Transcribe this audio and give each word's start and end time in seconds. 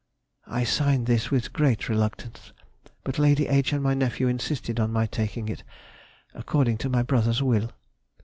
I 0.47 0.63
signed 0.63 1.05
this 1.05 1.29
with 1.29 1.53
great 1.53 1.87
reluctance... 1.87 2.53
but 3.03 3.19
Lady 3.19 3.45
H. 3.45 3.71
and 3.71 3.83
my 3.83 3.93
nephew 3.93 4.27
insisted 4.27 4.79
on 4.79 4.91
my 4.91 5.05
taking 5.05 5.47
it, 5.47 5.61
according 6.33 6.79
to 6.79 6.89
my 6.89 7.03
brother's 7.03 7.43
will. 7.43 7.69